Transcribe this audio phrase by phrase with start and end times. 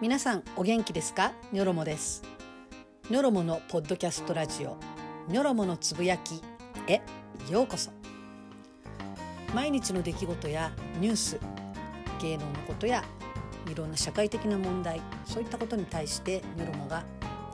[0.00, 1.32] 皆さんお元気ですか？
[1.52, 2.22] ニョロモです。
[3.10, 4.78] ニョロモのポッドキャストラジオ。
[5.28, 6.42] ニョロモのつぶやき
[6.86, 7.02] へ
[7.50, 7.90] ようこそ。
[9.54, 11.38] 毎日の出来事やニュース
[12.18, 13.04] 芸能のことや
[13.70, 17.04] いろんな社会的な問題そういったことに対してニョロモが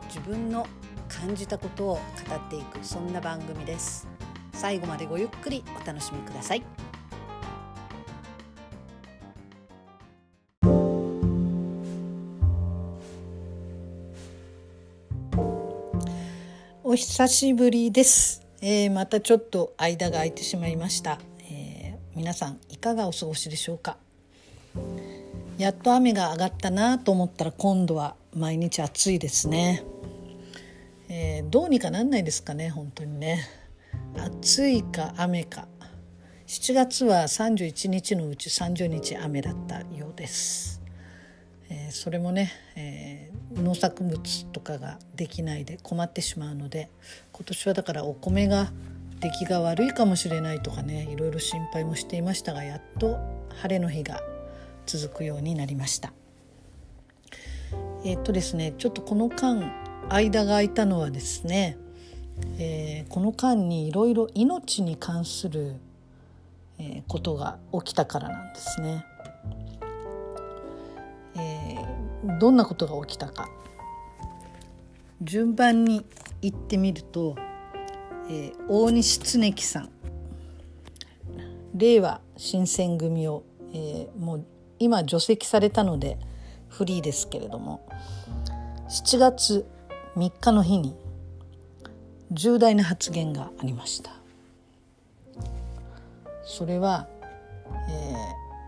[0.07, 0.69] 自分の
[1.09, 2.01] 感じたことを語
[2.33, 4.07] っていくそんな番組です。
[4.53, 6.63] 最後までごゆっくりお楽しみください。
[16.97, 23.99] お久しぶりです、えー、またちょっと間が空いてしまいました、えー、皆さんいかがお過ごしでしょうか？
[25.59, 29.85] やっと雨が上がったなと思ったら今度は毎日暑いですね、
[31.11, 33.47] えー、どうにかなんないですかね本当にね。
[34.17, 35.69] 暑いか雨か。
[36.47, 40.76] 7月は31日のうち30日雨だったようです、
[41.69, 46.91] えー、それもね、えー、農作物とかができないで困ってしまうので
[47.33, 48.73] 今年はだからお米が
[49.21, 53.19] 出来が悪いかもしれないとかねいろいろ心配もしていましたがやっと
[53.63, 54.21] 晴れの日が
[54.85, 56.13] 続くようになりました。
[58.05, 59.73] え、っとですねちょっとこの間
[60.09, 61.77] 間が空いたのはですね、
[62.59, 65.75] えー、この間にいろいろ命に関する、
[66.79, 69.05] え、ことが起きたからなんですね。
[72.39, 73.49] どんなことが起きたか。
[75.23, 76.05] 順番に
[76.43, 77.37] 言ってみると、
[78.29, 79.91] えー、大西恒樹さん。
[81.75, 84.47] 令和新選組を、えー、もう
[84.79, 86.19] 今除籍されたので
[86.69, 87.87] フリーですけれども。
[88.89, 89.67] 7月
[90.17, 90.95] 3日の日に
[92.31, 94.13] 重大な発言がありました。
[96.45, 97.09] それは、
[97.89, 98.15] え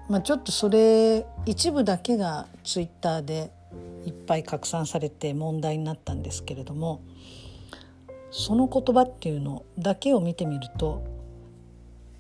[0.09, 3.53] ーまあ、ちょっとそれ一部だけがツイッターで
[4.07, 7.03] いっぱい拡散されて問題になったんですけれども
[8.31, 11.03] その言葉っていうのだけを見てみると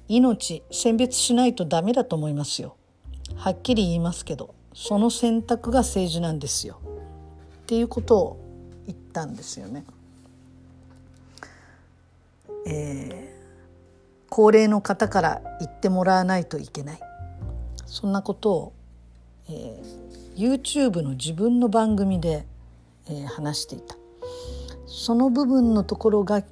[0.09, 2.77] 命選別しないとダメだと思いますよ。
[3.37, 6.81] はっきり言いますけどその選択が政治なんですよ。
[7.63, 8.41] っていうことを
[8.87, 9.85] 言ったんですよね。
[12.67, 17.01] えー、高齢の方から言ってもらわないといけない。
[17.85, 18.73] そんなことを、
[19.49, 20.08] えー、
[20.39, 22.47] YouTube の自分の番組で、
[23.09, 23.97] えー、話していた。
[24.87, 26.43] その部分のところが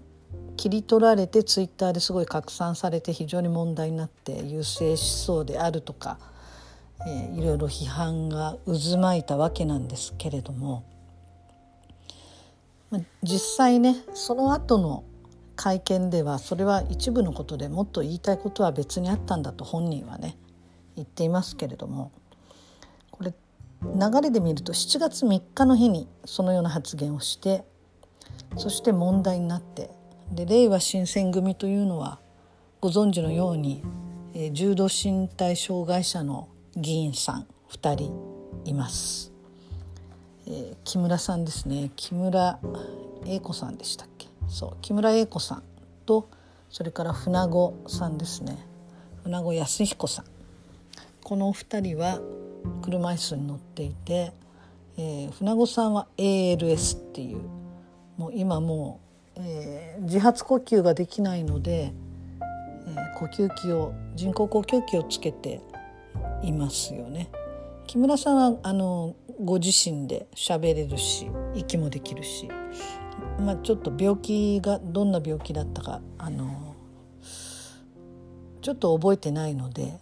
[0.56, 6.18] 切り取られてツイッターですごい拡散されて非常に問題になって優勢思想であるとか
[7.04, 10.84] えー、いろいろ批判が渦巻いたわけなんですけれども、
[12.90, 15.04] まあ、実際ねその後の
[15.56, 20.36] 会見ではそれは一部のことでもっと言いたいことは別にあったんだと本人はね
[20.96, 22.12] 言っていますけれども
[23.82, 27.64] 流れで見ると7月3日の日にそのような発言をして
[28.56, 29.90] そして問題になって
[30.32, 32.18] で令和新選組というのは
[32.80, 33.82] ご存知のように、
[34.34, 38.12] えー、重度身体障害者の議員さん2人
[38.64, 39.32] います、
[40.46, 41.90] えー、木村さんですね。
[41.96, 42.58] 木村
[43.24, 44.28] 英子さんでしたっけ？
[44.48, 45.62] そう木村英子さん
[46.04, 46.28] と
[46.70, 48.58] それから船子さんですね。
[49.22, 50.24] 船子康彦さん。
[51.22, 52.20] この2人は
[52.82, 54.32] 車椅子に乗っていて、
[54.96, 57.40] えー、船子さんは ALS っていう
[58.16, 59.00] もう今も
[59.36, 61.92] う、えー、自発呼吸ができないので、
[62.40, 65.60] えー、呼吸器を人工呼吸器をつけて
[66.42, 67.28] いますよね。
[67.86, 72.48] 木村さんはあのご自身で喋れるし息もできるし、
[73.38, 76.74] まあ、ちょっと病気がどんな病気だったかあの
[78.62, 80.00] ちょっと覚えてないので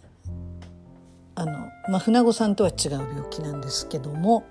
[1.35, 4.45] あの、まあ、船子さんとは違う病気なんですけども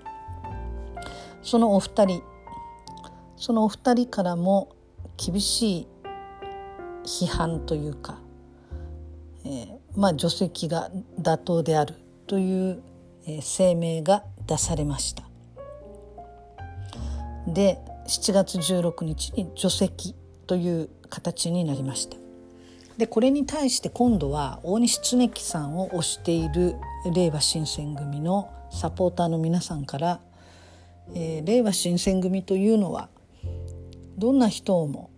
[1.41, 2.23] そのお二人
[3.37, 4.75] そのお二人からも
[5.17, 5.87] 厳しい
[7.03, 8.19] 批判というか、
[9.45, 11.95] えー、まあ、除籍が妥当である
[12.27, 12.81] という、
[13.27, 15.23] え声明が出されました。
[17.47, 20.15] で7月16日に除籍
[20.47, 22.24] という形になりました。
[22.97, 26.75] でこれに対して今度は大西恒樹さんを推している
[27.13, 30.19] 令和新選組のサポーターの皆さんから、
[31.13, 33.09] えー、令和新選組というのは
[34.17, 35.09] どんな人をも、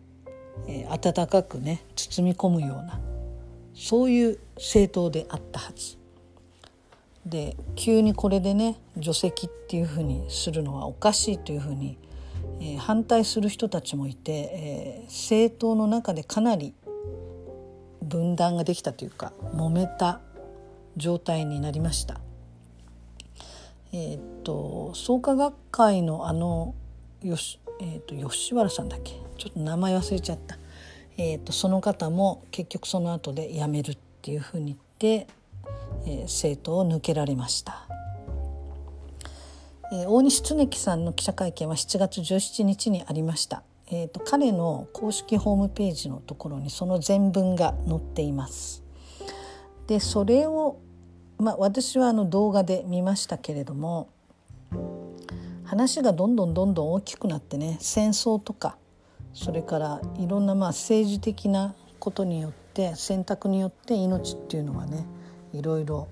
[0.68, 3.00] えー、温かくね包み込むような
[3.76, 5.98] そういう政党であったはず。
[7.28, 11.98] で急にこれでね除籍っていうふうにするのはおかしいというふうに、
[12.62, 16.74] えー、反対する人たちもいて、えー、政党の中でかなり
[18.08, 20.22] 分断ができたというか揉めた
[20.96, 22.20] 状態になりました。
[23.94, 26.76] えー、っと創価学会のあの
[27.22, 29.14] よし、えー、っと吉原さんだっけ？
[29.38, 30.58] ちょっと名前忘れちゃった、
[31.18, 35.28] えー、っとその方も結局その後で辞めるっていうふうに言って、
[36.06, 37.88] えー、政党を抜けられました。
[39.92, 43.64] えー、大西恒樹さんの記者会見は7月17日にありました。
[43.90, 48.84] えーと、彼の公式ホームページのところにその全文が載っています。
[49.88, 50.80] でそれを、
[51.38, 54.10] まあ、私はあの動画で見ましたけれども
[55.64, 58.78] 話がどんどんどんどん大きくなってね戦争とか
[59.34, 65.06] それからいろんなまあ政治的なことによって選択によって命っていうのはね
[65.54, 66.10] いろいろ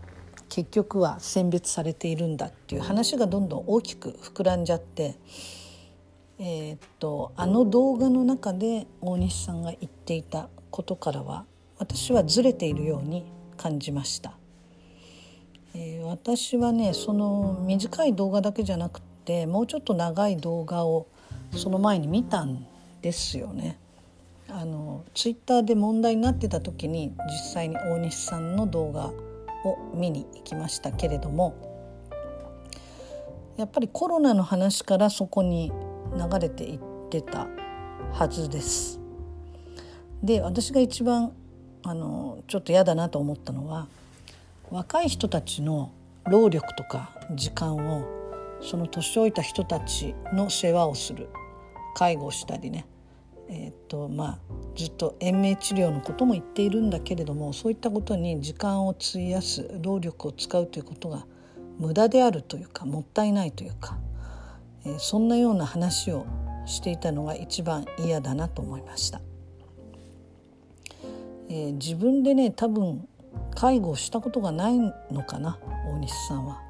[0.47, 5.15] 結局は選別されているんだっていう話がどんどん大きく膨らんじゃって。
[6.37, 11.45] えー、っとあの動画の中で大西さんが言っていたことからは
[11.77, 13.25] 私はずれているように
[13.57, 14.37] 感じました、
[15.73, 21.07] えー、私はねその短い動画だけじゃなくてもうちょっと長い動画を
[21.51, 22.65] その前に見たん
[23.01, 23.79] ですよね。
[24.49, 29.11] あのツイッターで問題になってた時に実際に大西さんの動画
[29.67, 31.55] を見に行きましたけれども
[33.57, 35.71] やっぱりコロナの話からそこに
[36.15, 36.79] 流れていっ
[37.09, 37.47] てた
[38.11, 38.99] はずです。
[40.23, 41.33] で私が一番
[41.83, 43.87] あのちょっと嫌だなと思ったのは
[44.71, 45.91] 若い人たちの
[46.25, 48.05] 労力とか時間を
[48.61, 51.29] その年老いた人たちの世話をする
[51.95, 52.87] 介護をしたりね
[53.47, 54.39] えーとまあ、
[54.75, 61.25] ずっと延命治療のことも言っているんだけれどもそういったことに時間を費やす労力を使うということが
[61.77, 63.99] 無駄であるというかもったいないというか
[64.85, 66.25] えそんなような話を
[66.65, 69.21] していたのが一番嫌だなと思いました。
[71.49, 73.07] えー、自分でね多分
[73.55, 76.61] 介護をしたことがないのかな大西さんは。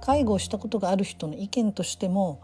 [0.00, 2.42] 介護をしたことがある人の意見としても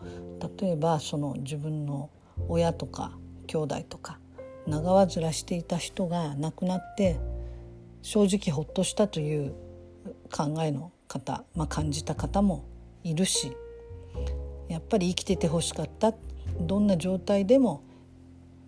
[0.59, 2.09] 例えばその自分の
[2.49, 3.19] 親とか
[3.49, 4.19] 兄弟とか
[4.67, 7.21] 長患していた人が亡くなって
[8.01, 9.55] 正直ほっとしたという
[10.33, 12.65] 考えの方、まあ、感じた方も
[13.05, 13.55] いるし
[14.71, 16.15] やっぱり生きててほしかった
[16.61, 17.83] どんな状態でも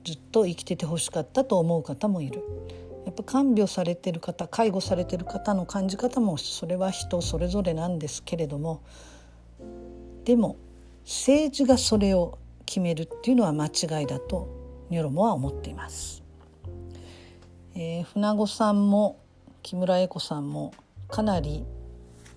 [0.05, 2.43] ずっと生きててほしかったと思う方もいる
[3.07, 8.83] やっぱ看病されてる方介護されてる方の感じ方もそれは人それぞれなんですけれども
[10.25, 10.57] でも
[11.05, 14.49] 政治がそれを決めるっていうのは間違いだと
[14.91, 16.23] ニョロモは思っています。
[17.75, 19.19] えー、船子さんも
[19.63, 20.75] 木村恵子さんも
[21.09, 21.65] かなり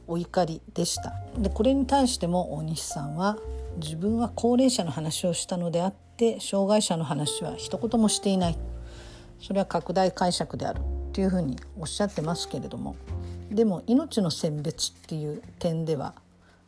[0.08, 1.14] お怒りでした。
[1.38, 3.38] でこれに対しても大西さんは
[3.78, 8.58] 自分は高齢者の話をしたのであって障害者の話は一言もしていない。
[9.42, 10.82] それは拡大解釈である。
[11.14, 12.96] というふうにおっしゃってますけれども。
[13.50, 16.16] でも命の選別っていう点では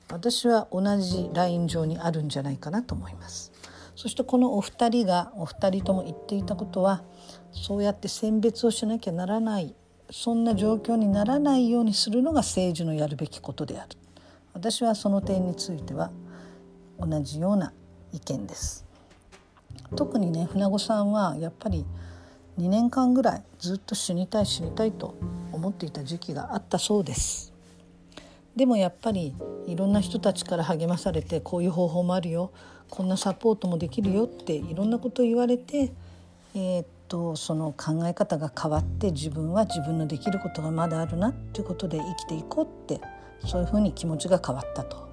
[0.09, 3.51] 私は同じライン上にあるんじゃないかなと思います。
[3.95, 7.03] そしてこのお二人がお二人とも言っていたことは
[7.51, 9.75] そうやって選別をしなきゃならない
[10.09, 13.89] そんな状況にならないようにするのが政治のやるべきことである。
[14.53, 16.11] 私はその点については
[16.99, 17.73] 同じような
[18.11, 18.85] 意見です。
[19.95, 21.85] 特にね船子さんはやっぱり
[22.57, 25.15] 2年間ぐらいずっと死にたい死にたいと
[25.51, 27.53] 思っていた時期があったそうです。
[28.55, 29.35] でもやっぱり
[29.67, 32.51] いろんな人たちから励まされてこういう方法もあるよ
[32.89, 35.91] こんなサポートもできるよっていろんなことを言われて、
[36.55, 43.01] えー、とその考え方が変わって自分は自分のできることがまだあるなっていうことで生きていこうって
[43.45, 45.07] そういうふうに気持ちが変わったと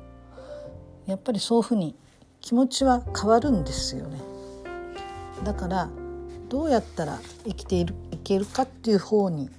[1.06, 1.94] やっぱりそういうふうに
[2.40, 4.20] 気持ちは変わるんですよね
[5.44, 5.90] だから
[6.48, 9.50] どうやったら生きているいけるかっていう方に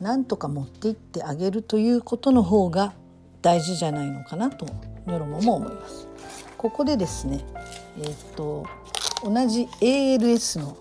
[0.00, 2.94] 何とか持っていってあげるということの方が
[3.42, 4.66] 大事じゃないのかなと
[5.06, 6.08] ニョロモも思います。
[6.58, 7.44] ここでですね、
[7.98, 8.66] えー、っと
[9.22, 10.76] 同じ ALS の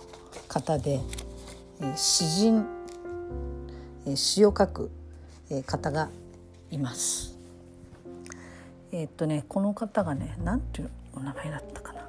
[0.48, 1.00] 方で、
[1.96, 2.66] 詩人、
[4.16, 4.92] 詩を書く、
[5.66, 6.10] 方が
[6.72, 7.38] います。
[8.92, 12.08] え、っとねこの方がね何ていうお名前だったかな。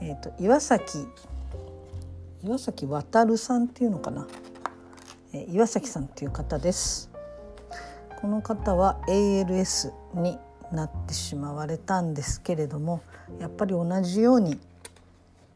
[0.00, 1.06] え、っと岩崎
[2.44, 4.26] 岩崎渉さんっていうのかな、
[5.32, 7.10] え岩崎さんっていう方です。
[8.20, 10.38] この方は ALS に
[10.72, 13.00] なってしまわれたんですけれども
[13.40, 14.58] やっぱり同じように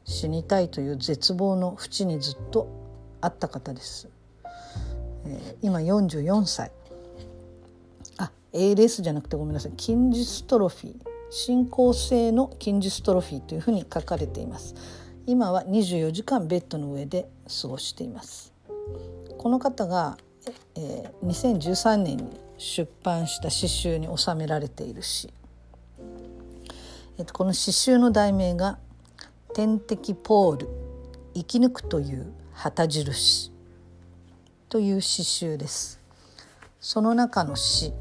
[0.05, 2.69] 死にたいという絶望の淵にずっと
[3.21, 4.09] あった方です。
[5.25, 6.73] えー、今44歳。
[8.19, 9.73] あ ALS じゃなくてごめんなさい。
[9.79, 11.13] 筋ジストロフィー。
[11.31, 14.75] 進行性の筋ジストロフィーというふうに書かれています。
[15.27, 17.29] 今は24時間ベッドの上で
[17.63, 18.53] 過ごしています。
[19.39, 20.19] この方が、
[20.75, 25.33] えー、2013年に出版した詩集に収められている詩、
[27.19, 28.79] えっと、この詩集の題名が
[29.55, 30.69] 「天敵ポール
[31.35, 33.53] 生き抜くという旗印」
[34.71, 36.01] という詩集です。
[36.81, 37.93] その中の詩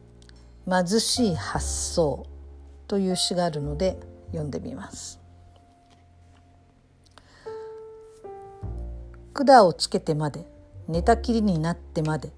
[0.66, 2.24] 「貧しい発想」
[2.88, 3.98] という詩があるので
[4.28, 5.20] 読んでみます。
[9.34, 10.46] 管をつけてまで
[10.88, 12.32] 寝たきりになってまで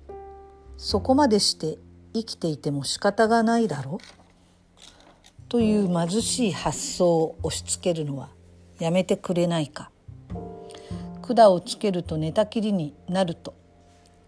[0.77, 1.79] そこまでして
[2.13, 8.31] 生きていても仕方がないだろうという貧しい発想を押し付けるのは
[8.79, 9.91] やめてくれないか。
[11.23, 13.55] 管をつけると寝たきりになると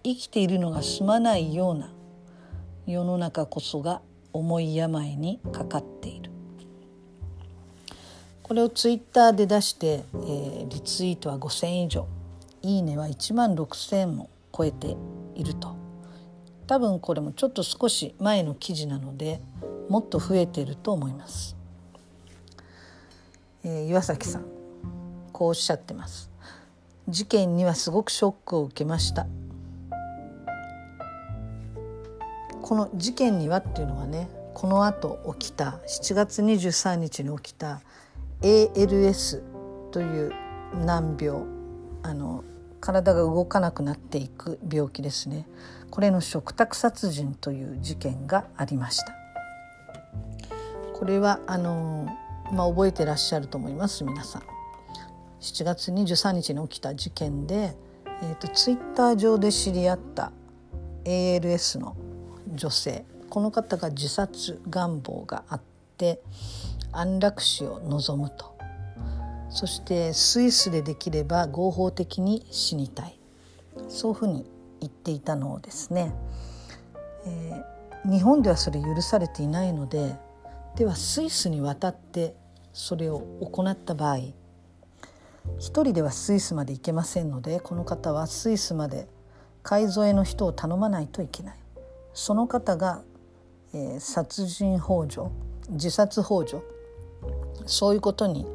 [0.03, 1.91] 生きているのが済まないような
[2.87, 4.03] 世の中こそが
[4.33, 6.31] 重い病にかかっている。
[8.43, 12.07] これをツイッターで出して、えー、リツイートは5,000以上。
[12.63, 14.97] いいねは1万6,000も超えて
[15.35, 15.81] いると。
[16.67, 19.41] 多分これもちょっと少し前の記事なので
[19.89, 21.57] もっと増えてると思います、
[23.65, 24.45] えー、岩崎さん
[25.33, 26.31] こうおっしゃってます。
[27.09, 29.27] 事件にはすごくショックを受けました。
[32.63, 37.81] この事件にはっていうのはねこのあと起きた7月23日に起きた
[38.43, 39.43] ALS
[39.91, 40.33] という
[40.85, 41.43] 難病
[42.03, 42.45] あの
[42.81, 45.47] 体が動かなくなっていく病気ですね。
[45.91, 49.15] これの食卓殺人という事件がありました。
[50.95, 52.07] これはあの
[52.53, 54.43] まあ、覚えてらっしゃると思います皆さん。
[55.41, 57.75] 7月23日に起きた事件で、
[58.23, 60.33] えーと、ツイッター上で知り合った
[61.05, 61.97] ALS の
[62.55, 65.63] 女性この方が自殺願望があっ
[65.97, 66.21] て
[66.93, 68.59] 安楽死を望むと。
[69.49, 73.19] そしてスイスでできれば合法的に死にたい。
[73.89, 74.45] そういうふうに
[74.81, 76.13] 言っていたのをですね、
[77.27, 80.17] えー、日本ではそれ許されていないので
[80.77, 82.35] ではスイスに渡って
[82.73, 84.19] それを行った場合
[85.59, 89.09] 一人ではスイスまで行けませんのでこの方はスイスまで
[89.63, 91.57] 買い添えの人を頼まないといけない
[92.15, 93.03] その方が、
[93.75, 95.27] えー、殺人幇助
[95.71, 96.63] 自殺幇助
[97.67, 98.47] そういうことに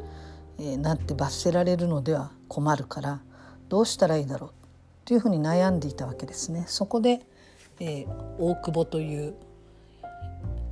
[0.58, 3.22] なって罰せられるのでは困るから
[3.70, 4.52] どうしたらいいだろう
[5.06, 6.66] というふうに悩んでいたわけですね。
[6.68, 7.22] そこで、
[7.80, 8.08] えー、
[8.40, 9.36] 大久保という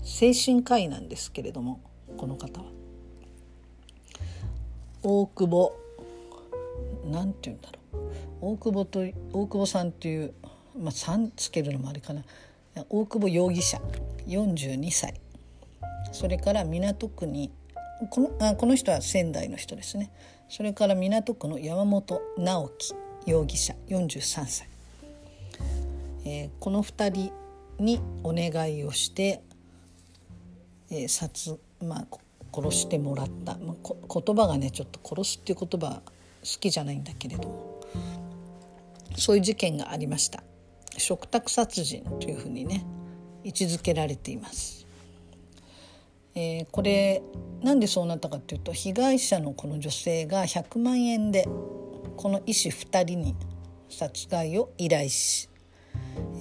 [0.04, 1.80] 精神科医なんですけれども
[2.18, 2.73] この方は。
[5.04, 5.74] 大久保。
[7.06, 8.54] なんて言うんだろう。
[8.54, 10.34] 大久保と大久保さんっていう、
[10.80, 12.24] まあ、3つけるのもあれかな。
[12.90, 13.82] 大久保容疑者。
[14.28, 15.14] 42歳。
[16.14, 17.52] それから港区に
[18.10, 20.12] このあこの人は仙台の人ですね。
[20.48, 22.96] それから港区の山本直樹
[23.26, 23.76] 容疑者。
[23.88, 24.68] 43歳、
[26.26, 27.34] えー、この2人
[27.80, 29.42] にお願いをして、
[30.90, 32.08] えー、殺まあ
[32.54, 36.04] 殺してもらった、まあ、言葉がねちょっと殺すっていう言葉好
[36.60, 37.74] きじゃないんだけれども。
[39.18, 40.44] そういう事件がありました。
[40.98, 42.86] 食卓殺人というふうにね
[43.44, 44.86] 位置づけられています。
[46.36, 47.22] えー、これ
[47.62, 51.48] なんでそうなったかっていうと被害者のこの女性が100万円で
[52.18, 53.36] この医師2人に
[53.90, 55.48] 殺害を依頼し、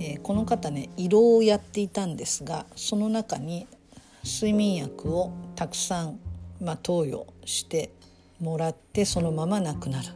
[0.01, 3.67] えー、この方ね胃ろをやっていたんですがその中に
[4.25, 6.21] 睡眠薬をたくさん、
[6.61, 7.93] まあ、投与して
[8.41, 10.09] もらってそのまま亡くなる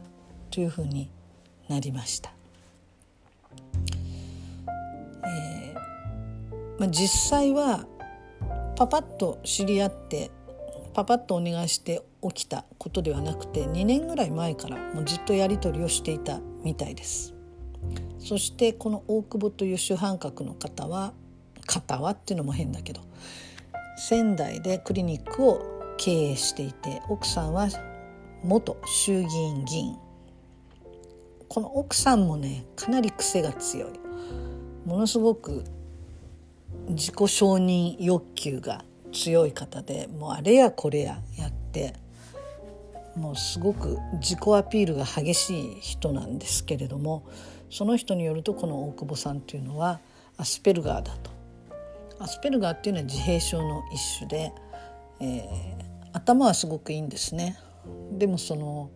[0.51, 1.09] というふうに
[1.67, 2.31] なりました。
[4.67, 7.85] えーまあ、実際は
[8.75, 10.31] パパッと知り合って
[10.93, 17.33] パパッとお願いして起きたことではなくて2年ぐらい前からもうずっとやり取りをしていたみたいです
[18.19, 21.13] そしてこの大久保という主犯格の方は
[21.65, 23.01] 方はっていうのも変だけど
[23.97, 27.67] 仙台でクリニックを経営していて奥さんは
[28.43, 29.97] 元衆議院議員
[31.49, 33.99] この奥さんもねかなり癖が強い
[34.85, 35.63] ものすごく
[36.89, 41.95] 自己承認欲求が強い方でもうあれやこれややって
[43.15, 47.25] もうすごく自己アピールが激しい人なんですけれども
[47.71, 49.99] その人によるとこの大久保さんっていうのは
[50.37, 51.36] アスペルガーだと。
[52.19, 54.51] アスペルガーっていうのは自閉症の一種で、
[55.19, 57.57] えー、頭はすごくいいんですね。
[58.11, 58.89] でもその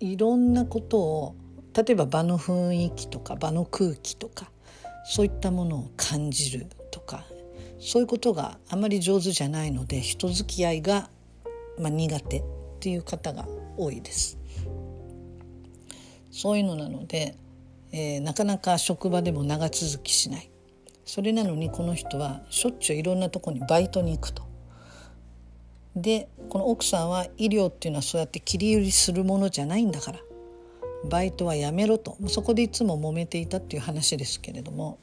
[0.00, 1.36] いろんなことを
[1.74, 4.50] 例えば場の雰囲気とか場の空気とか
[5.04, 7.24] そういったものを感じるとか
[7.80, 11.10] そういうことがあまり上手じゃないので人付き合いが、
[11.78, 12.44] まあ、苦手っ
[12.80, 13.46] ていう方が
[13.76, 14.38] 多いです。
[16.30, 17.36] そういうのなので、
[17.92, 20.50] えー、なかなか職場でも長続きしない
[21.04, 24.42] それなのにこの人はしょっちゅういろんなとこにバイトに行くと。
[25.96, 30.18] でこの奥さんは医療っていうのはそうやって切り売りするものじゃないんだから
[31.08, 34.98] バイトはやめろとそこでいつも揉めていたっていう話ですけれども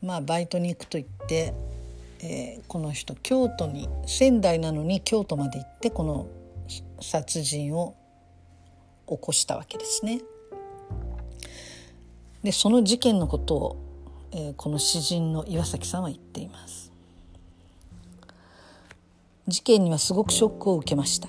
[0.00, 1.54] まあバイトに行くと言って、
[2.22, 6.28] えー、この人京都に仙台なのに京都まで行ってこの
[7.00, 7.96] 殺人を
[9.08, 10.20] 起こしたわけですね。
[12.42, 13.85] でその事件のことを、
[14.32, 16.86] えー、この詩人の岩崎さんは言っています。
[19.48, 21.28] 事件にはすごくショックを受けました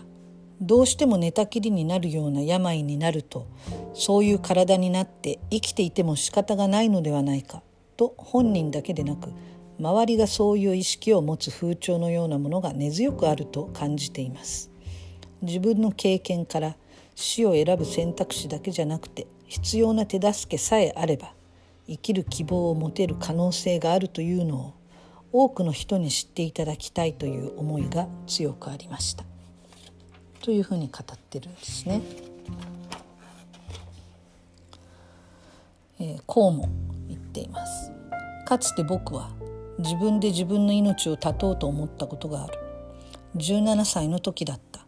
[0.60, 3.48] どうしても寝たきりになるような病になると
[3.94, 7.62] そういう体になって生きていても仕方がないのではないか
[7.96, 9.32] と本人だけでなく
[9.80, 14.72] 周りがそういう意識を持つ風潮のようなものが根強くあると感じています
[15.44, 16.76] 自分の経験から
[17.14, 21.34] 死を選ぶ選択肢だけじゃなくて必要な手助けさえあれば
[21.88, 24.74] 生きる希望を持てる可能性があるというのを
[25.32, 29.24] 多くの人に知っていただきたいという思いが強くありました。
[30.42, 32.02] というふうに語ってるんですね。
[36.00, 36.70] えー、こうも
[37.08, 37.92] 言っています。
[38.46, 39.32] かつて僕は
[39.80, 42.58] 自分で自分の命を絶とうと思ったことがある。
[43.36, 44.86] 17歳の時だった。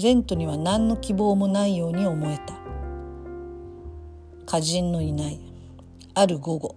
[0.00, 2.58] 前途には何の希望もないように思えた。
[4.46, 5.40] 歌人のいない
[6.18, 6.76] ある午後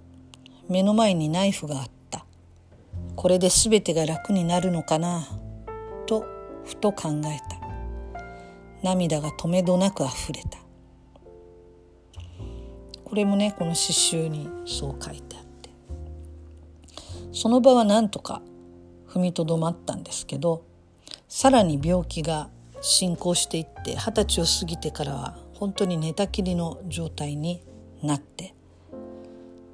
[0.67, 2.25] 目の前にナイフがあった。
[3.15, 5.25] これで全てが楽になるのかな
[6.07, 6.25] と
[6.65, 7.57] ふと考えた。
[8.83, 10.59] 涙が止めどなく溢れた。
[13.05, 15.69] これもねこの詩集にそう書いてあって。
[17.31, 18.41] その場はなんとか
[19.07, 20.65] 踏みとどまったんですけど
[21.29, 22.49] さらに病気が
[22.81, 27.63] 進行していって二十歳を過ぎてからは本当に寝たきりの状態に
[28.03, 28.53] なって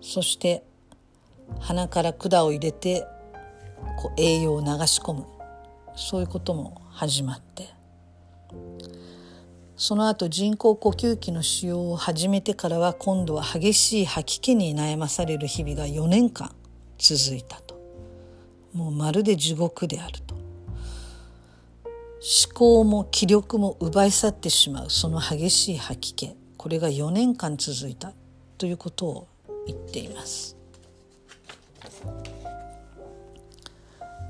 [0.06, 0.64] そして
[1.60, 3.08] 鼻から管を入れて
[3.98, 5.26] こう栄養を流し込む。
[5.96, 7.74] そういうことも始まって。
[9.76, 16.52] その後人工呼吸器の使用を始めてからは今度は激しい吐き気に悩まされる日々が4年間
[17.00, 17.76] 続いたと。
[18.74, 20.36] もうまるで地獄であると。
[20.36, 20.44] 思
[22.54, 26.36] 考も気力も奪い去ってしまうその激しい吐き気。
[26.58, 28.14] これが4年間続いた
[28.60, 29.28] ということを
[29.66, 30.56] 言っています。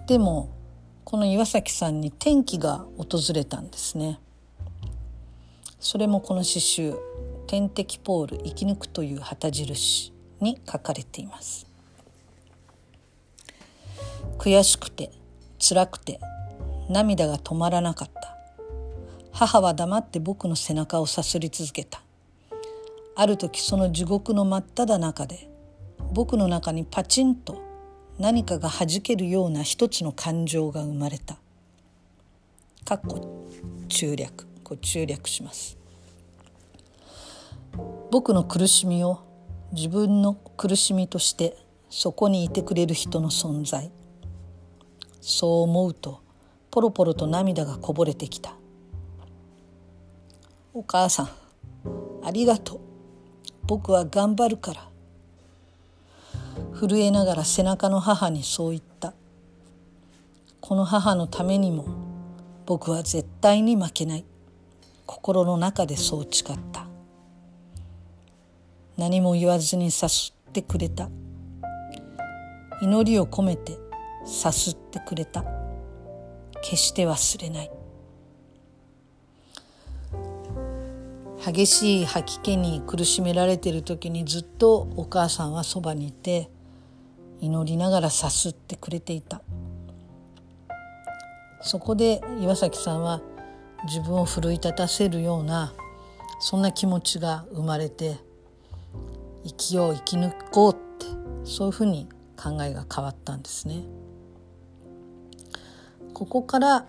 [0.08, 0.50] でも
[1.04, 4.20] この岩崎さんに転機が訪れたんですね。
[5.80, 6.96] それもこの詩集
[7.48, 11.68] 「天敵ポール生き抜く」という旗印に書かれています。
[14.38, 15.12] 悔しくて
[15.60, 16.20] 辛くて
[16.90, 18.36] 涙が止まらなかった。
[19.32, 22.05] 母は黙って僕の背中をさすり続けた。
[23.16, 25.50] ある時その地獄の真っ只中で
[26.12, 27.62] 僕の中にパチンと
[28.20, 31.38] 何かがはじけるような一つの感情が生まれた。
[32.86, 33.50] かっこ
[33.90, 35.78] 中略こう中略します。
[38.12, 39.20] 僕の苦しみを
[39.74, 41.58] 自分の苦しみとして
[41.90, 43.92] そこにいてくれる人の存在
[45.20, 46.22] そう思うと
[46.72, 48.56] ポロポロと涙がこぼれてきた
[50.74, 51.30] お母さん
[52.24, 52.95] ありがとう
[53.68, 54.90] 僕は頑張るから。
[56.80, 59.14] 震えながら背中の母にそう言った。
[60.62, 61.86] この母のためにも
[62.66, 64.26] 僕は絶対に負けない。
[65.06, 66.88] 心の中でそう誓った。
[68.98, 71.10] 何も言わずにさすってくれた。
[72.82, 73.78] 祈りを込めて
[74.26, 75.44] さすってくれた。
[76.62, 77.75] 決して忘れない。
[81.46, 86.50] 激しい吐き気に苦しめられてる時にずっとお母さんはそばにいて
[87.40, 89.44] 祈りながらさすってくれていた
[91.62, 93.22] そこで岩崎さんは
[93.86, 95.72] 自分を奮い立たせるような
[96.40, 98.18] そんな気持ちが生まれて
[99.46, 101.06] 生きよう生き抜こうって
[101.44, 103.84] そういうふうに考えが変わったんですね。
[106.16, 106.86] ここから、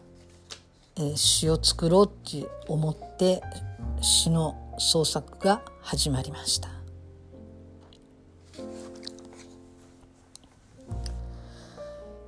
[0.96, 3.42] え、詩を作ろうって思って
[4.00, 6.68] 詩の創作が始まりました。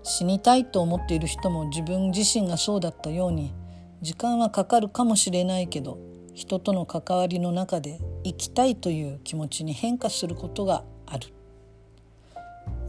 [0.02, 3.52] 死にたいと思っている人も自分自身がそうだったように
[4.00, 5.98] 時間はかかるかもしれないけど
[6.35, 11.28] 人との関わりの中で生きたいという気持ちに変化することがある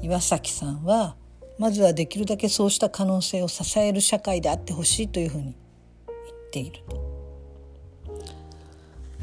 [0.02, 1.18] 岩崎さんは
[1.60, 7.09] まずはできるだけそうした可能性を支える社会であってほしいというふうに言っていると、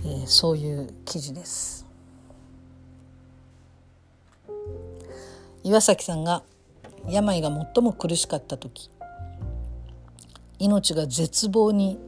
[0.05, 1.87] えー、そういう記事です。
[5.67, 6.45] 岩崎さんが
[7.09, 8.89] 病が最も苦しかった時
[10.61, 11.99] 命が絶望に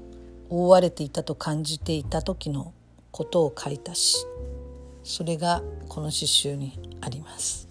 [0.49, 2.73] 覆われていたと感じていた時の
[3.11, 4.17] ことを書いた詩
[5.03, 7.69] それがこの詩集にあります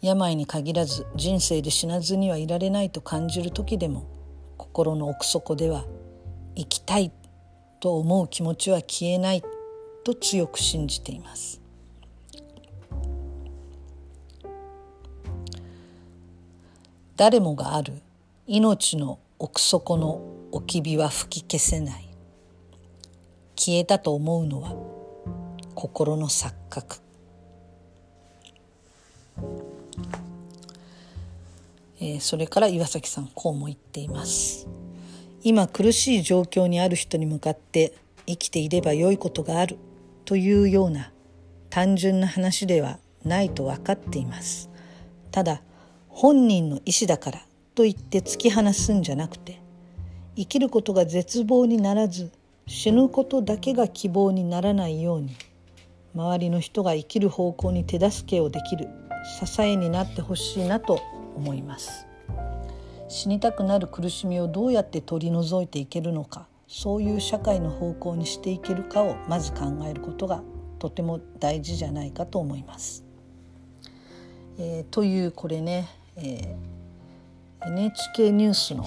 [0.00, 4.06] 病に限らず人生で死なずにはいられないと感じる時でも
[4.56, 5.84] 心の奥底では
[6.56, 7.12] 生きたい
[7.80, 9.42] と思う気持ちは消えない
[10.04, 11.60] と強く信じています。
[17.16, 17.94] 誰もがある
[18.46, 22.08] 命の奥底の置き火は吹き消せない。
[23.56, 24.76] 消えたと思うのは
[25.74, 26.98] 心の錯覚。
[32.00, 34.68] えー、それから岩崎さんこうも言っています。
[35.42, 37.94] 今苦しい状況にある人に向かって
[38.26, 39.78] 生きていれば良いことがある
[40.24, 41.12] というような
[41.70, 44.70] 単純な話ではないと分かっています。
[45.30, 45.62] ただ
[46.08, 47.42] 本人の意思だから
[47.74, 49.60] と言って突き放すんじゃなくて
[50.36, 52.32] 生きることが絶望にならず
[52.66, 55.36] 死ぬことだけが希望にならないように
[56.14, 58.88] 周りの人が生きる方向に手助けをできる
[59.40, 61.00] 支えになってほしいなと
[61.36, 62.07] 思います。
[63.08, 70.42] 死にたくなる苦しみをどうやって取り除いていけるのかそういう社会の方向にしていけるかをまず考えることが
[70.78, 73.04] とても大事じゃないかと思います。
[74.58, 78.86] えー、というこれね、えー、NHK ニュースの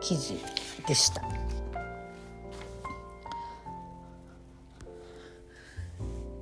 [0.00, 0.36] 記事
[0.86, 1.22] でした。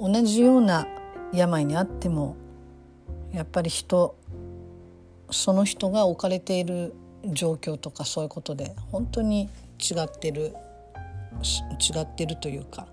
[0.01, 0.87] 同じような
[1.35, 2.35] 病にあっても
[3.33, 4.17] やっぱり人
[5.31, 10.55] その人が置かれている状況とかそういうことで本当に違ってる
[11.79, 12.87] 違ってるというか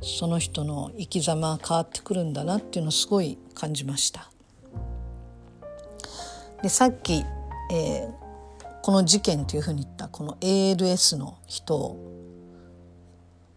[0.00, 4.30] その人の生き様が変わってくるんだなっていうのをすごい感じました。
[6.60, 7.24] でさっき、
[7.72, 8.12] えー、
[8.82, 12.12] この事件というふうに言ったこの ALS の人を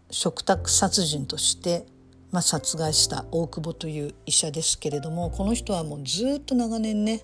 [0.10, 1.86] 嘱託殺人として、
[2.32, 7.22] まあ、殺害した大久保という医者ですけれどもこの人はもうずっと長年ね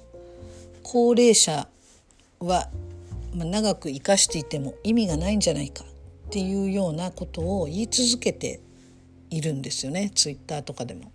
[0.84, 1.68] 高齢者
[2.40, 2.70] は
[3.34, 8.60] 長く生かしていても意味がないんじゃないかっていうようなことを言い続けて
[9.30, 10.12] いるんですよね。
[10.14, 11.12] ツイッターとかでも。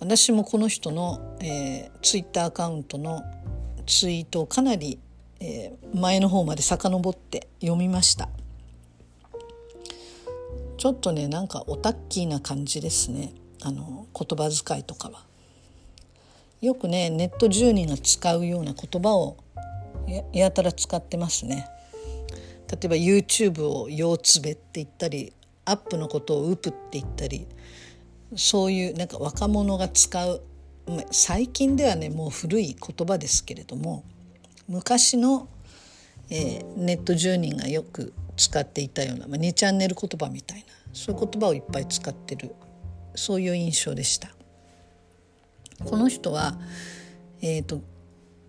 [0.00, 3.22] 私もこの人の、えー、ツイッターアカウントの
[3.86, 4.98] ツイートをかなり、
[5.38, 8.28] えー、前の方まで遡って読みました。
[10.76, 13.32] ちょっとねなんかオタッキーな感じですね。
[13.62, 15.31] あの言葉遣いとかは。
[16.62, 19.36] よくねネット住人が使うような言葉を
[20.32, 21.66] やたら使ってますね。
[22.70, 25.32] 例えば YouTube を腰つべって言ったり
[25.66, 27.46] アップのことをウプって言ったり
[28.36, 30.40] そういうなんか若者が使う
[31.10, 34.04] 最近ではねもう古い言葉ですけれども
[34.68, 35.48] 昔の、
[36.30, 42.54] えー、ネット住人がよく使っていたような、まあ、2チャンネル言葉みたいなそういう言葉をいっぱい使ってる
[43.14, 44.30] そういう印象でした。
[45.84, 46.58] この人は、
[47.40, 47.80] えーと、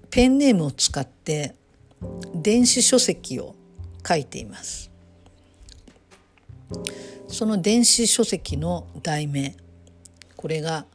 [0.10, 1.56] ペンネームを使って
[2.36, 3.56] 電子書籍を
[4.08, 4.92] 書いています。
[7.28, 9.56] その電子書籍の題名
[10.36, 10.86] これが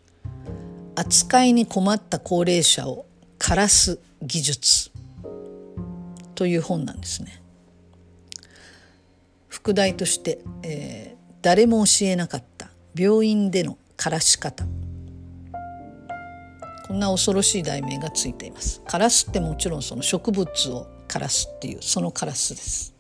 [0.94, 3.06] 「扱いに困った高齢者を
[3.38, 4.90] 枯らす技術」
[6.34, 7.42] という本なんですね。
[9.48, 14.66] 副題として、えー「誰も教えなかった病院での枯らし方」
[16.88, 18.82] こんな恐ろしい題名がついています。
[18.86, 22.94] カラスってもちろんその植物を枯らすっていうそのカラスです、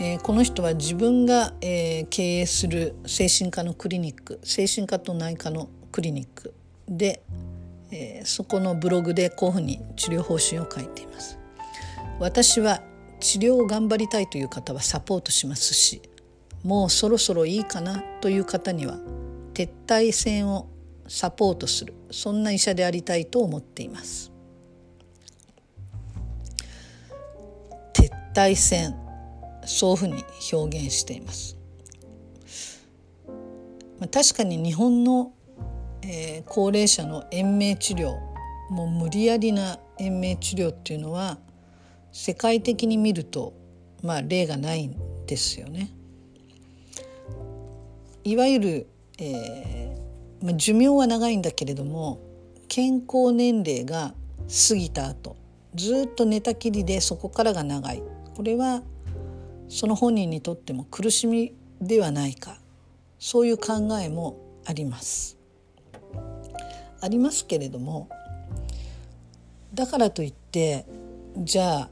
[0.00, 6.52] えー、この人は自分が、えー、経営する精神科のクリニック精神科と内科のクリニック
[6.88, 7.22] で、
[7.90, 11.38] えー、そこのブログでこういうふうに治療方針を書いています。
[12.18, 12.82] 私は
[13.20, 16.02] 治療を頑張りたいという方はサポートしますし
[16.64, 18.98] もうそろそろいいかなという方には
[19.58, 20.68] 撤退戦を
[21.08, 21.92] サポートする。
[22.12, 24.30] そんな医者でありたいと思っています。
[27.92, 28.94] 撤退戦
[29.64, 31.58] そういうふうに表現しています、
[33.98, 35.32] まあ、確かに日本の、
[36.02, 38.14] えー、高齢者の延命治療
[38.70, 41.38] もう無理やりな延命治療っていうのは
[42.12, 43.54] 世界的に見ると
[44.04, 45.90] まあ例がないんですよね。
[48.22, 48.86] いわゆる
[49.18, 52.20] えー、まあ、寿命は長いんだけれども
[52.68, 54.14] 健康年齢が
[54.68, 55.36] 過ぎた後
[55.74, 58.02] ずっと寝たきりでそこからが長い
[58.36, 58.82] これは
[59.68, 62.58] その本人にとっても苦しみではないか
[63.18, 65.36] そういう考えもあります。
[67.00, 68.08] ありますけれども
[69.72, 70.84] だからといって
[71.36, 71.90] じゃあ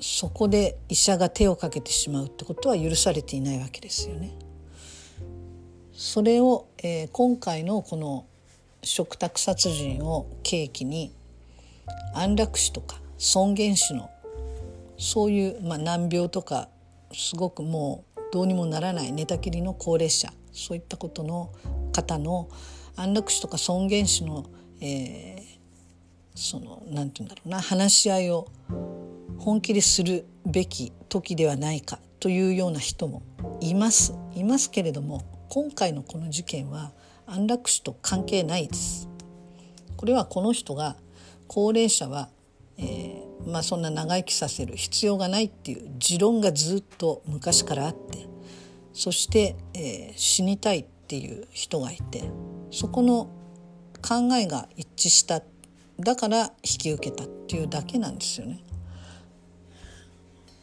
[0.00, 4.32] そこで医者が手をかけてしまうってことは許されていないわけですよね。
[5.94, 8.26] それを、えー、今回のこの
[8.82, 11.12] 食卓殺人を契機に
[12.14, 14.10] 安楽死とか尊厳死の
[14.98, 16.68] そういう、まあ、難病とか
[17.12, 21.52] すごくもうどうにもならない寝たきりの高齢者そういったことの
[21.92, 22.48] 方の
[22.96, 24.46] 安楽死とか尊厳死の、
[24.80, 25.42] えー、
[26.34, 28.48] そのなんて言うんだろうな話し合いを
[29.38, 33.22] 本気でするべき時ではないかというような人も
[33.60, 34.14] います。
[34.34, 36.92] いますけれども今回のこの事件は
[37.26, 39.08] 安楽死と関係ないです。
[39.96, 40.96] これはこの人が
[41.46, 42.28] 高齢者は、
[42.78, 48.26] えー、まあ、そんな長生きさせる必要がないっていう持論がずっと昔からあって
[48.92, 52.24] そして、えー、死にたいっていう人がいて
[52.70, 53.30] そこの
[54.02, 55.42] 考えが一致した
[56.00, 58.60] だから引き受けたっていうだけなんですよね。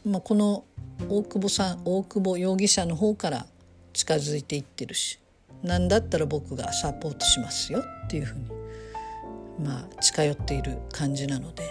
[0.06, 0.66] まあ、この
[1.10, 3.46] 大久保さん大久保容疑者の方から
[3.94, 5.20] 近づいていってるし
[5.64, 8.46] 何だったら僕がサポートしますよっていうふうに
[9.64, 11.64] まあ近寄っている感じなので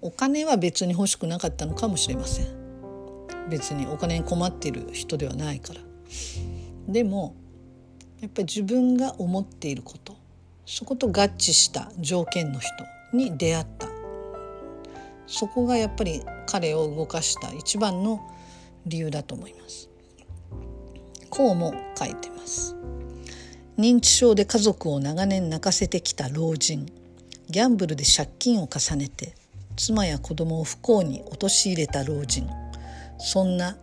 [0.00, 2.46] お金は別に欲しくなかったのかもしれません。
[3.48, 5.80] 別にお金に困っている人ではないから。
[6.88, 7.34] でも
[8.20, 10.16] やっぱり自分が思っていること
[10.64, 12.72] そこと合致した条件の人
[13.12, 13.88] に出会った。
[15.26, 18.20] そこがやっぱり彼を動かした一番の
[18.86, 19.88] 理由だと思います。
[21.36, 22.74] こうも書いてます。
[23.76, 26.86] 認知症で家族を長年泣かせてきた老人。
[27.50, 29.34] ギャンブルで借金を重ねて
[29.76, 32.48] 妻や子供を不幸に陥れた老人。
[33.18, 33.76] そんな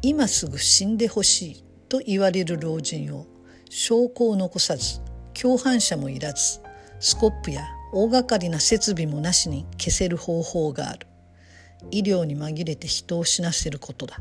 [0.00, 3.26] 今すぐ死んでほしいと言われる老人を
[3.68, 5.00] 証拠を残さず
[5.34, 6.60] 共犯者もいらず
[6.98, 7.62] スコップや
[7.92, 11.06] 大掛かりな設備もなしに消せる方法がある。
[11.90, 14.18] 医療に紛れて人を死なせることだ。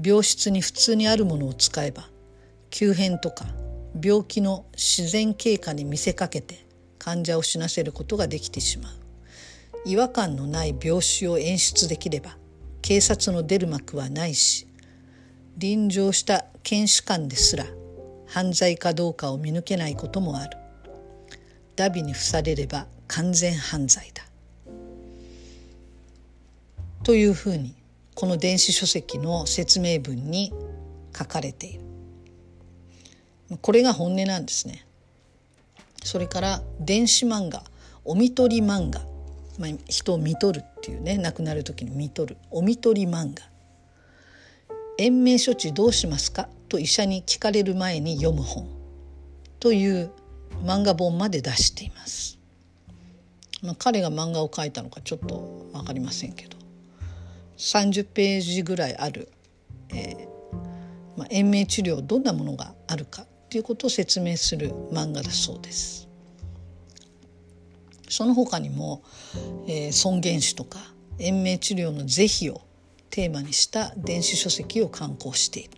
[0.00, 2.08] 病室に普通にあるものを使えば
[2.70, 3.46] 急変とか
[4.00, 6.66] 病気の自然経過に見せかけて
[6.98, 8.92] 患者を死なせることができてしまう。
[9.84, 12.36] 違和感のない病死を演出できれば
[12.82, 14.66] 警察の出る幕はないし
[15.56, 17.64] 臨場した検視官ですら
[18.26, 20.56] 犯罪かどうかを見抜けないこともある。
[21.76, 24.24] ダビに付されれば完全犯罪だ。
[27.04, 27.77] というふうに
[28.18, 30.52] この電子書籍の説明文に
[31.16, 31.80] 書かれている。
[33.62, 34.84] これが本音なんですね。
[36.02, 37.62] それから電子漫画
[38.04, 39.02] おみとり漫画、
[39.56, 42.36] まあ、人を見とるっていうね亡くなる時に見とる。
[42.50, 43.44] おみとり漫画。
[44.98, 46.48] 延命処置どうしますか？
[46.68, 48.66] と医者に聞かれる前に読む本。
[49.60, 50.10] という
[50.64, 52.36] 漫画本まで出しています。
[53.62, 56.57] まあ、彼が漫画を描いたのかちょっと分かりませんけど。
[57.58, 59.28] 30ページぐらいある、
[59.90, 60.28] えー
[61.16, 66.08] まあ、延命治療どんなものがあるかっていうことを説明する漫画だそうです。
[68.08, 69.02] その他にも、
[69.66, 70.78] えー、尊厳死とか
[71.18, 72.62] 延命治療の是非を
[73.10, 75.70] テーマにした電子書籍を刊行している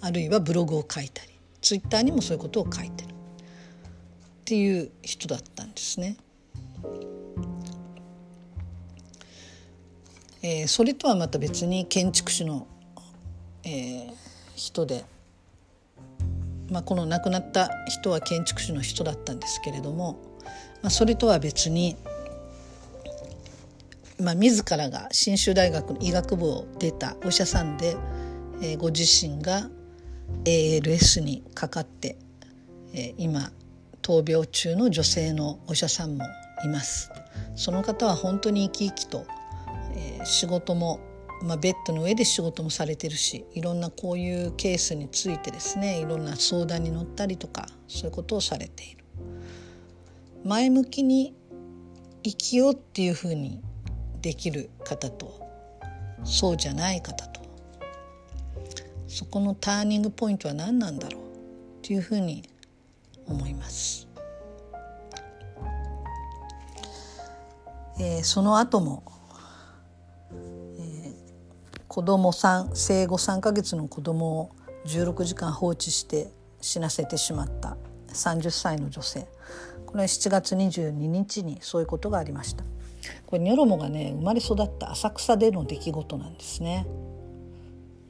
[0.00, 1.30] あるいはブログを書いたり
[1.62, 3.12] ツイッターにもそういうことを書いてるっ
[4.44, 6.16] ていう人だったんですね。
[10.42, 12.66] えー、それとはまた別に建築士の、
[13.64, 14.12] えー、
[14.54, 15.04] 人で、
[16.70, 20.18] まあ、この亡くなった人は建築士の人だったんですけれども、
[20.82, 21.96] まあ、それとは別に、
[24.18, 27.96] まあ、自らが信州大学の医学部を出たお医者さんで、
[28.62, 29.68] えー、ご自身が
[30.44, 32.16] ALS にかかって、
[32.94, 33.50] えー、今
[34.00, 36.24] 闘病中の女性のお医者さんも
[36.64, 37.10] います。
[37.56, 39.26] その方は本当に生き生きと
[40.00, 41.00] えー、仕事も、
[41.42, 49.04] まあ、ベッドの上で仕事もされてるしいろんなこういうケースについてですねいろんな相談に乗ったりとかそういうことをされている。
[50.44, 51.34] 前向きに
[52.22, 53.60] 生きようっていうふうに
[54.22, 55.48] できる方と
[56.24, 57.40] そうじゃない方と
[59.06, 61.24] そこのターニングポイントは何なんだろうっ
[61.82, 62.42] ていうふうに
[63.26, 64.08] 思います。
[67.98, 69.02] えー、その後も
[71.90, 74.50] 子供さん生後3ヶ月の子供を
[74.86, 77.76] 16時間放置して死なせてしまった
[78.12, 79.26] 30歳の女性。
[79.86, 82.62] これは7月22日にそういうことがありました。
[83.26, 86.86] これニョロモがね生まれ育った浅草での出来事なんですね。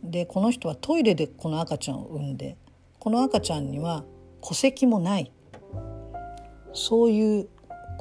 [0.04, 2.58] でこの人はトイレでこの赤ちゃんを産んで
[2.98, 4.04] この赤ちゃんには
[4.42, 5.32] 戸籍もない。
[6.74, 7.48] そういう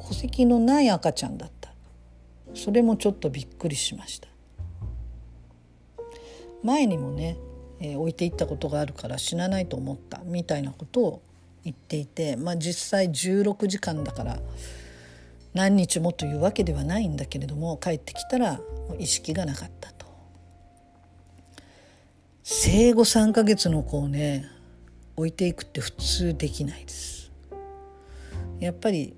[0.06, 1.72] 戸籍のない赤ちゃんだった。
[2.54, 4.29] それもちょっとびっくりしました。
[6.62, 7.38] 前にもね、
[7.80, 11.22] えー、置いていったことがあるから死なないと思ったみたいなことを
[11.64, 14.38] 言っていて、まあ、実際16時間だから
[15.52, 18.60] 何日もというわけではないんだけれども帰ってきたら
[18.98, 20.06] 意識がなかったと。
[22.42, 24.46] 生後3ヶ月の子をね
[25.16, 27.30] 置いていくって普通できないです。
[28.58, 29.14] やっぱり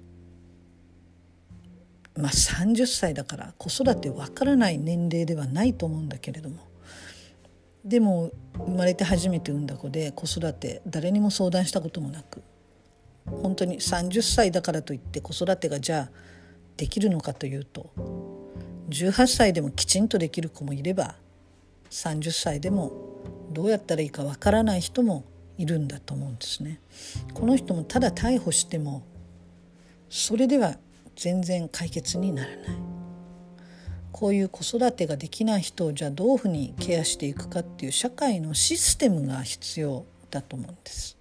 [2.16, 6.71] まあ30歳だから子育てわからない年齢ではないと思うんだけれども
[7.84, 12.42] でも生まれて初めて産んだ子で子育て誰にも相談したこともなく
[13.26, 16.10] 本当に30歳だからといって子育てがじゃあ
[16.76, 17.90] できるのかというと
[18.88, 21.16] 18歳でもきちんとできる子もいれば
[21.90, 22.92] 30歳でも
[23.50, 25.24] どうやったらいいかわからない人も
[25.58, 26.80] いるんだと思うんですね。
[27.34, 29.04] この人もただ逮捕しても
[30.08, 30.76] それでは
[31.14, 33.01] 全然解決にならない。
[34.12, 41.18] こういう子育てができない人をじゃあどういうふうにケアしていくかっていう社会のシステムが必要だと思うんです。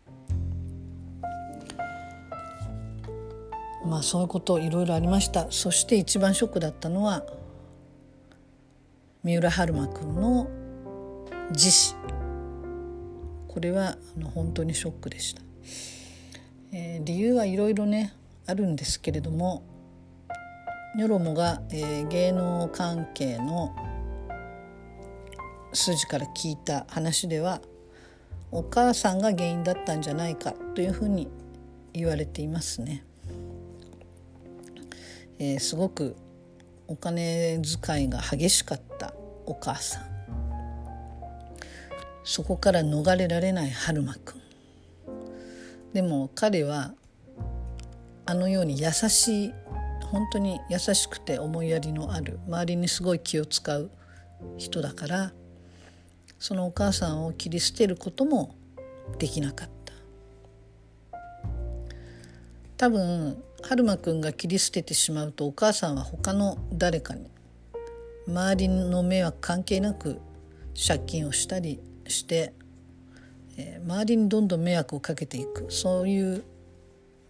[3.86, 5.48] まあそういうこといろいろありました。
[5.50, 7.26] そして一番ショックだったのは
[9.24, 10.48] 三浦春馬くんの
[11.52, 11.96] 自死。
[13.48, 15.42] これはあの本当にショックでした、
[16.72, 18.14] えー、理由はいろいろね
[18.48, 19.62] あるんですけれども
[20.94, 23.74] ニョロモが、えー、芸能関係の
[25.72, 27.62] 筋から聞いた話では
[28.52, 31.30] お母さんが原因だったんじゃないかというふうに
[31.94, 33.06] 言われていますね。
[35.40, 36.18] えー、すごく
[36.88, 39.14] お金遣いが激しかった
[39.46, 40.04] お母さん
[42.24, 44.42] そこから逃れられない春馬くん
[45.94, 46.94] でも彼は
[48.26, 49.54] あのように優しい
[50.12, 53.90] 本当に優しくて思いやりのある周りにすごい気を使う
[54.58, 55.32] 人だから
[56.38, 58.56] そのお母さんを切り捨てることも
[59.18, 59.94] できなかった。
[62.78, 67.30] 多分春馬くんが切り捨ててしまうとお母さんは他の誰かに
[68.28, 70.20] 周りの迷惑関係なく
[70.76, 72.54] 借金をしたりして、
[73.58, 75.68] えー、周りにどんどん迷惑をかけていく。
[75.70, 76.44] そういう、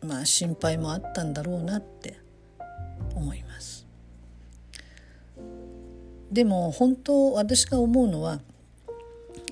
[0.02, 2.21] まあ、心配もあったんだろうなって。
[3.22, 3.88] 思います
[6.32, 8.40] でも本当私が思うのは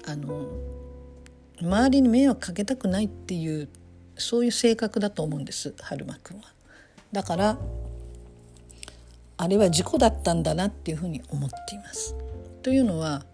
[0.08, 0.48] あの
[1.62, 3.70] 周りに迷惑かけたくないっていう
[4.18, 6.44] そういう性格だと思うんです春馬くんは。
[7.12, 7.58] だから
[9.38, 12.16] あれは事故だったんだなっていうふうに思っています。
[12.62, 13.26] というのは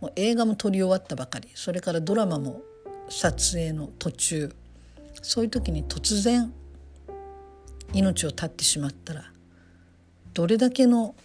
[0.00, 2.62] もう映画も撮り終わったばかりそれからドラマも
[3.08, 4.52] 撮影の途中
[5.22, 6.52] そういう時に突然
[7.92, 9.24] 命を絶ってしまったら
[10.38, 11.16] どれだけの、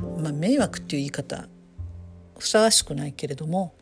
[0.00, 1.46] まあ、迷惑っていう言い方
[2.36, 3.72] ふさわしくないけれども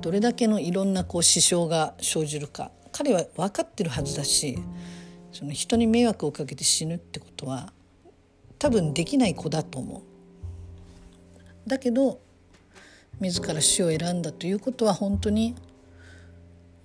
[0.00, 4.58] どれだけのいろんなこう支障が生じるか彼は分かってるはずだし
[5.30, 7.70] その人に迷惑をかけて死ぬってことは
[8.58, 11.68] 多分できない子だと思う。
[11.68, 12.18] だけど
[13.20, 15.54] 自ら死を選んだということは本当に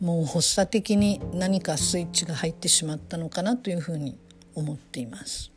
[0.02, 4.20] もう発作的に何かスイッチが入ってしまったのかなというふうに
[4.58, 5.52] 思っています。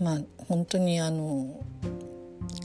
[0.00, 1.64] まあ本当にあの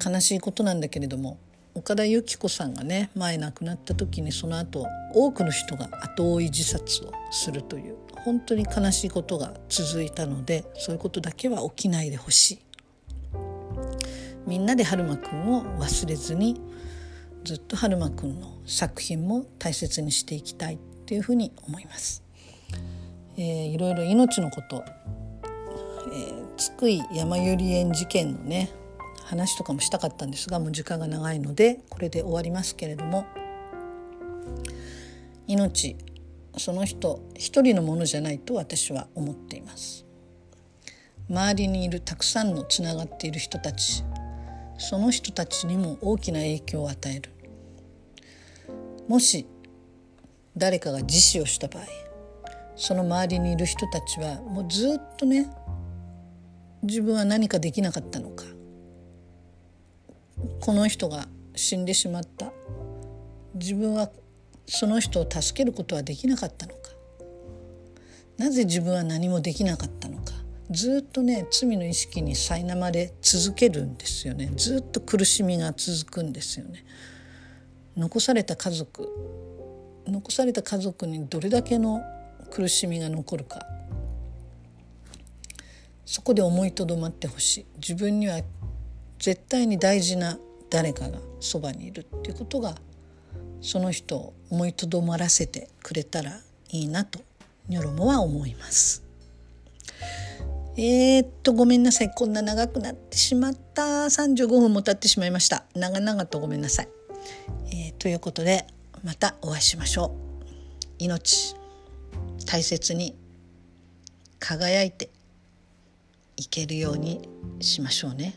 [0.04, 1.38] 悲しいことなんだけれども
[1.76, 12.60] 岡田由紀子さんがね前亡くなった時にその後多くの人が後追い自殺をするという本当に悲しいことが続いたのでそういうことだけは起きないでほしい
[14.46, 16.62] みんなで春馬くんを忘れずに
[17.44, 22.24] ずっと春馬くんの作品も大切にしていきたいというふうに思います。
[23.38, 24.84] えー、いろいろ命のこと、
[26.12, 28.72] えー、津久井やまゆり園事件のね
[29.24, 33.26] 話とかもしたかったんですがもう時間が長いのでこれで終わりますけれども
[35.48, 35.96] 命
[36.58, 40.06] その人一人のものじゃないと私は思っています。
[41.30, 44.04] 周りにいるたくさんのつながっている人たち
[44.78, 47.32] その人たちにも大きな影響を与える。
[49.08, 49.48] もし
[50.56, 52.03] 誰かが自死をした場合
[52.76, 55.50] その周りにいる人たちはもうずっとね
[56.82, 58.44] 自分は何かできなかったのか。
[60.60, 62.52] この人が死んでしまった。
[63.56, 64.10] 自分は
[64.66, 66.80] その人を助けることはできなかったのか。
[68.38, 70.34] なぜ自分は何もできなかったのか。
[70.70, 74.52] ずっとね罪の意識に苛まれ続けるんですよね。
[74.56, 76.84] ずっと苦しみが続くんですよね。
[77.96, 79.08] 残された家族
[80.08, 82.02] 残された家族にどれだけの
[82.54, 83.66] 苦しみが残るか
[86.06, 88.42] そこで思いとどまってほしい自分には
[89.18, 90.38] 絶対に大事な
[90.70, 92.76] 誰かがそばにいるっていうことが
[93.60, 97.22] その人を思いとどまらせてくれたらいいなと
[97.70, 99.02] ニョロモは思います。
[100.78, 106.90] えー、っとごめんなさいこんな長くなってしまった35分も経ってしまいました長々とごめんなさい。
[107.72, 108.68] えー、ということで
[109.04, 110.44] またお会いしましょう。
[111.00, 111.56] 命
[112.46, 113.16] 大切に
[114.40, 115.10] 輝いて
[116.38, 117.28] いけるように
[117.62, 118.36] しましょうね。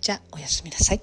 [0.00, 1.00] じゃあおやすみなさい。